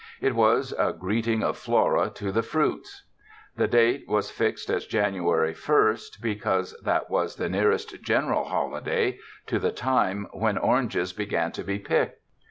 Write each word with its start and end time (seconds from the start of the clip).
It 0.19 0.33
was 0.33 0.73
a 0.79 0.93
greeting 0.93 1.43
of 1.43 1.59
Flora 1.59 2.09
to 2.15 2.31
the 2.31 2.41
fruits." 2.41 3.03
The 3.55 3.67
date 3.67 4.05
was 4.07 4.31
fixed 4.31 4.71
as 4.71 4.87
January 4.87 5.53
first, 5.53 6.23
because 6.23 6.75
that 6.83 7.11
was 7.11 7.35
the 7.35 7.47
nearest 7.49 8.01
general 8.01 8.45
holiday 8.45 9.19
to 9.45 9.59
the 9.59 9.71
time 9.71 10.27
when 10.31 10.57
or 10.57 10.81
220 10.81 10.89
TOURIST 10.89 10.93
TOWNS 10.93 11.01
anges 11.01 11.13
began 11.13 11.51
to 11.51 11.63
be 11.63 11.77
picked. 11.77 12.19